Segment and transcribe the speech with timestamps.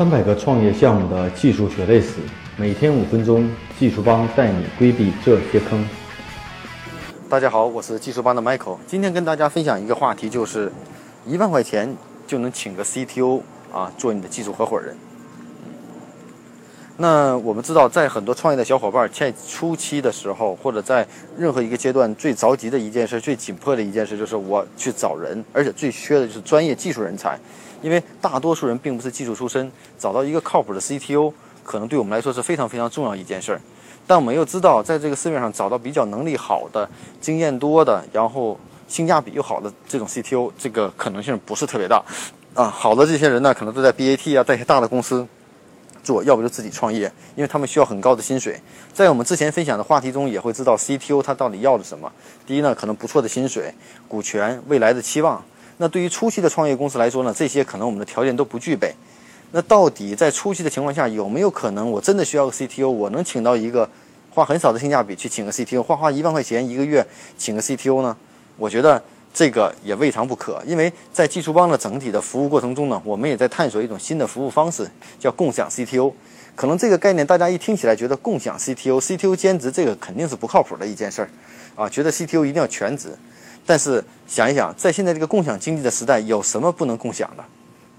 [0.00, 2.20] 三百个创业项目的技术血泪史，
[2.56, 3.46] 每天五分钟，
[3.78, 5.86] 技术帮带你规避这些坑。
[7.28, 10.72] 大家好，我是技术帮的 Michael，今天跟大家分享一个话题，就是
[11.26, 11.94] 一万块钱
[12.26, 14.96] 就能请个 CTO 啊，做你的技术合伙人。
[16.96, 21.06] 那我们知道，在很多创业的小伙伴在初期的时候，或者在
[21.36, 27.38] 任何一个阶段，最着急的一件事、最紧迫的一件事，就是我去找人，而且最缺的就是专业技术人才。
[27.82, 31.32] 因为大多数人并不是技术出身，找到一个靠谱的 CTO，
[31.64, 33.60] 可能对我们来说是非常非常重要一件事儿。
[34.06, 36.88] 但我们又知道，在这个市面上找到比较能力好的、
[37.20, 42.02] 经验多的，然后性价比又好的这种 CTO，这个可能性不是特别大。
[42.54, 45.26] 啊，好的这些人呢，可能都在 BAT 啊，在一些大的公司。
[46.02, 48.58] 做，要不就自己创业，因为他们需要很高的薪水。
[48.90, 52.10] 在我们之前分享的话题中，也会知道 CTO 他到底要的什么。
[52.46, 53.72] 第一呢，可能不错的薪水、
[54.08, 55.44] 股权、未来的期望。
[55.80, 58.94] 那对于初期的创业公司来说呢，这些可能我们的条件都不具备。
[59.52, 62.88] 那到底在初期的情况下，有没有可能我真的需要个 CTO？
[62.88, 63.88] 我能请到一个
[64.30, 67.04] 花很少的性价比去请个 CTO，花花一万块钱一个月
[67.38, 68.16] 请个 CTO 呢？
[68.58, 69.02] 我觉得。
[69.32, 76.12] 这个也未尝不可，因为在技术帮的整体的服务过程中呢，我们也在探索一种新的服务方式，叫共享 CTO。
[76.56, 81.30] 可能这个概念大家一听起来觉得共享 CTO，CTO 兼职这个肯定是不靠谱的一件事儿，
[81.76, 83.16] 啊，觉得 CTO 一定要全职。
[83.70, 87.44] 但是想一想，在现在这个共享经济的时代，有什么不能共享的，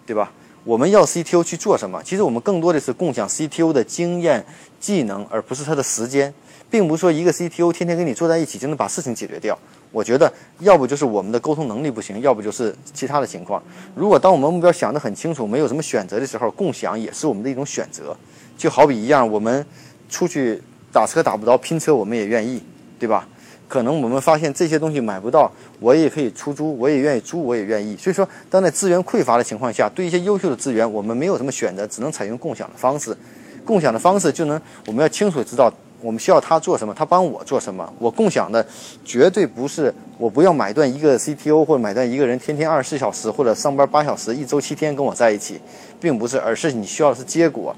[0.06, 0.30] 对吧？
[0.66, 2.04] 我们要 CTO 去做什么？
[2.04, 4.46] 其实我们更多的是共享 CTO 的经验、
[4.82, 6.34] 技能，而不是他的时间。
[6.70, 9.58] 并不是说一个 CTO 天天跟你坐在一起就能把事情解决掉。
[9.94, 13.64] 我觉得要不就是我们的沟通能力不行，要不就是其他的情况。
[13.96, 18.14] 如果当我们目标想得很清楚，没有什么选择的时候，共享也是我们的一种选择。
[18.58, 19.66] 就好比一样，我们
[20.10, 20.62] 出去
[20.92, 22.62] 打车打不着，拼车我们也愿意，
[23.00, 23.26] 对吧？
[23.72, 27.96] 可能我们发现这些东西买不到，我也可以出租，我也愿意租，我也愿意。
[27.96, 33.16] 所以说，当在资源匮乏的情况下，对一些优秀的资源，我们没有什么选择，只能采用共享的方式。
[33.64, 35.72] 共享的方式就能，我们要清楚知道。
[36.02, 37.88] 我们需要他做什么，他帮我做什么。
[38.00, 38.66] 我共享的
[39.06, 45.62] 绝对不是我不要买断一个 CTO 或者买断一个人天天二十四小时或者上班八小时一周七天跟我在一起，
[46.00, 47.76] 并不是，而是你需要的是结果，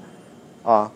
[0.62, 0.90] 啊，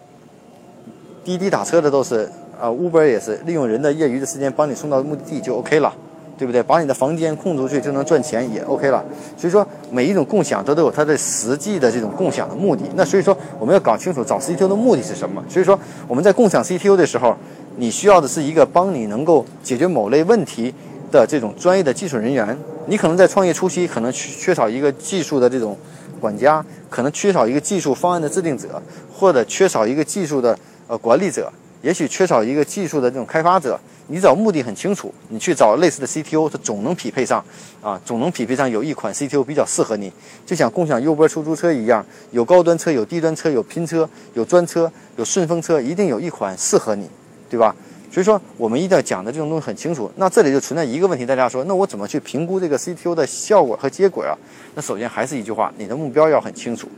[1.23, 5.95] 滴滴打车的都是，啊，Uber 也是利用人的业余的时间帮你送到目的地就 OK 了。
[6.37, 6.63] 对不对？
[6.63, 9.05] 把你的房间空出去就能赚钱也 OK 了。
[9.37, 12.85] 所以说，每一种共享都都有它的实际的这种共享的目的。
[12.95, 15.43] 那所以说，我们要搞清楚找 CTO 的目的是什么。
[15.49, 15.77] 所以说，
[16.07, 17.37] 我们在共享 CTO 的时候，
[17.79, 20.73] 你需要的是一个帮你能够解决某类问题
[21.11, 22.57] 的这种专业的技术人员。
[22.87, 25.77] 你可能在创业初期可能缺缺少一个技术的这种
[26.21, 28.81] 管家，可能缺少一个技术方案的制定者，
[29.13, 31.53] 或者缺少一个技术的呃管理者，
[31.83, 33.79] 也许缺少一个技术的这种开发者。
[34.11, 37.45] 你找目的很清楚，你去找类似的 CTO，它总能匹配上，
[37.83, 40.11] 啊，总能匹配上有一款 CTO 比较适合你。
[40.47, 47.07] 就像共享优波出租车一样，有高端车，有低端车，有拼车，有专车，有顺风车，一定有一款适合你，
[47.51, 47.77] 对吧？
[48.11, 50.11] 所以说，我们一定要讲的这种东西很清楚。
[50.17, 54.33] 那这里就存在一个问题，大家说，那我怎么去评估这个 CTO 的效果和结果啊？
[54.75, 56.89] 那首先还是一句话，你的目标要很清楚。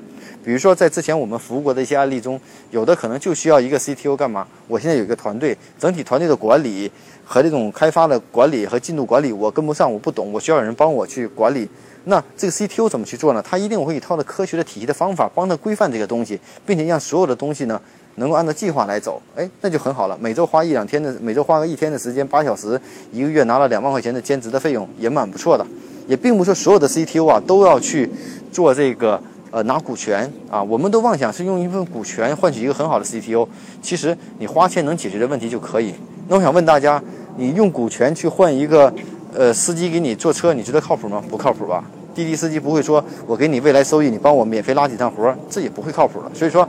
[0.43, 2.41] 比如说，在之前我们服务过的一些案例中，
[2.71, 4.47] 有的可能就需要一个 CTO 干嘛？
[4.69, 6.91] 我现在有一个团队，整体团队的管理
[7.25, 11.69] 和这种开发的管理和进度管理，我跟不上，我不懂，我需要有人帮我去管理。
[12.05, 13.45] 那这个 CTO 怎么去做呢？
[13.47, 17.79] 他一定会一套的科学的体系的方法，帮他规范这个东西，并且让所有的东西呢
[18.15, 19.21] 能够按照计划来走。
[19.37, 20.17] 哎，那就很好了。
[20.19, 22.81] 每周花一两天的，每周花个一天的时间，八小时，
[23.13, 25.67] 一个月拿了两万块钱的兼职的费用，也蛮不错的。
[26.07, 28.09] 也并不是所有的 CTO 啊都要去
[28.51, 29.23] 做这个。
[29.51, 33.49] 呃，拿股权啊，我们都妄想是用一份股权换取一个很好的 CTO。
[33.83, 35.93] 其实你花钱能解决的问题就可以。
[36.29, 37.03] 那我想问大家，
[37.37, 38.93] 你用股权去换一个
[39.35, 41.23] 呃司机给你坐车，你觉得靠谱吗？
[41.29, 41.85] 不靠谱吧？
[42.15, 46.31] 滴滴司机不会说我给你未来收益，你帮我免费拉几趟活，这也不会靠谱的。
[46.35, 46.69] 所以说，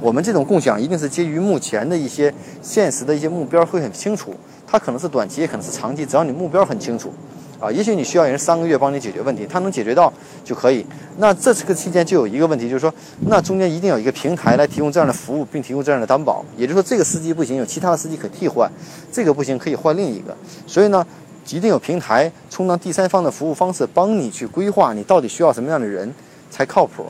[0.00, 4.34] 我们这种共享一定是基于目前的一些现实的一些目标会很清楚，
[4.66, 7.12] 它可能是短期，也可能是长期，只要你目标很清楚。
[7.60, 10.10] 啊，也许你需要人三个月帮你解决问题，他能解决到
[10.42, 10.84] 就可以。
[11.18, 12.92] 那这个期间就有一个问题，就是说，
[13.26, 16.42] 那中间一定有一个平台来提供这样的服务，并提供这样的担保。
[16.56, 18.66] 也就是说，这个司机不行，有其他的司机可替换；
[19.12, 20.34] 这个不行，可以换另一个。
[20.66, 21.06] 所以呢，
[21.50, 26.10] 一定有平台充当第三方的服务方式，帮你去规划你到底需要什么样的人
[26.50, 27.04] 才靠谱。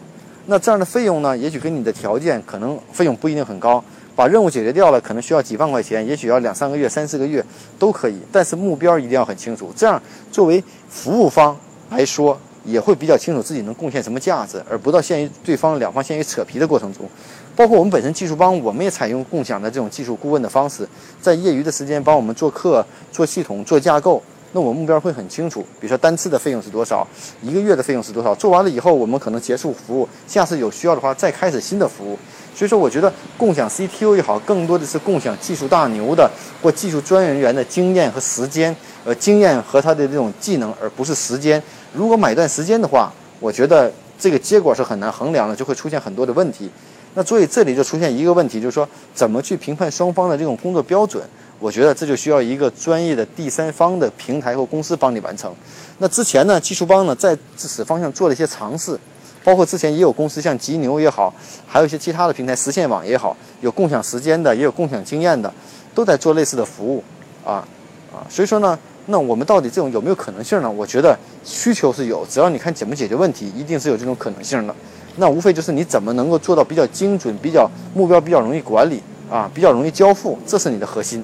[0.47, 3.85] 那这样的费用呢，也许跟你的条件可能费用不一定很高。
[4.21, 7.43] 把任务解决掉了，可能需要几万块钱，也许要两三个月、三四个月
[7.79, 8.19] 都可以。
[8.31, 9.99] 但是目标一定要很清楚，这样
[10.31, 11.59] 作为服务方
[11.89, 17.09] 来说，也会比较清楚自己能贡献什么价值，而不到限于对方两方限于扯皮的过程中。
[17.57, 20.87] 包括我们本身技术帮，我们也采用共享的这种技术顾问的方式，
[21.23, 24.23] 在业余的时间帮我们做课、做系统、做架构，
[24.53, 27.09] 那我们目标会很清楚，比如说单次的费用是多少，
[27.41, 28.35] 一个月的费用是多少。
[28.35, 32.19] 做完了以后，我们可能结束服务，下次有需要的话再开始新的服务。
[32.55, 36.31] 所以说，我觉得共享 CTO 也好，更多的是共享技术大牛的
[36.63, 38.75] 或技术专业人员的经验和时间，
[39.05, 41.63] 呃，经验和他的这种技能，而不是时间。
[41.95, 46.71] 如果买断时间的话，我觉得这个结果是很难衡量的，就会出现很多的问题。
[47.15, 51.23] 那所以这里就出现一个问题，就是说怎么去评判双方的这种工作标准？
[51.59, 55.53] 我觉得这就需要一个专业的第三方的平台或公司帮你完成。
[55.99, 58.99] 那之前呢，技术帮呢在此方向做了一些尝试，
[59.43, 61.33] 包括之前也有公司像极牛也好，
[61.67, 65.53] 还有一些其他的平台，实现网也好，有共享时间的，也有共享经验的，
[65.95, 67.03] 都在做类似的服务
[67.45, 67.67] 啊
[68.13, 68.27] 啊。
[68.29, 70.71] 所以说呢，那我们到底这种有没有可能性呢？
[70.71, 74.75] 我觉得需求是有，只要你看怎么解决问题，一定是有这种可能性的。
[75.17, 81.23] 那无非就是你怎么能够做到比较精准、比较目标比较容易管理啊，比较容易交付，这是你的核心。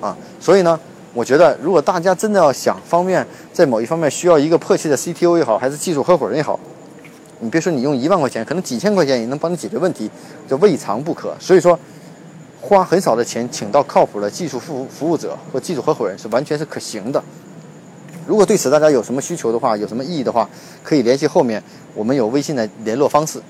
[0.00, 0.78] 啊，所以呢，
[1.12, 6.58] 我觉得如果大家真的要想方便在某一方面需要一个迫切的 CTO 也好，还是技术合伙人也好，
[7.40, 10.10] 你别说你用一万块钱，可能几千块钱也能帮你解决问题，
[10.48, 11.34] 这未尝不可。
[11.38, 11.78] 所以说，
[12.60, 17.22] 花很少的钱请到靠谱的技术服服务者或技术合伙人是完全是可行的。
[18.26, 20.48] 如果对此大家有什么需求的话，有什么异议的话，
[20.82, 21.62] 可以联系后面
[21.94, 23.42] 我们有微信的联络方式。